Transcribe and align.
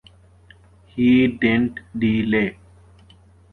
He 0.87 1.27
didn’t 1.27 1.77
delay. 1.99 2.57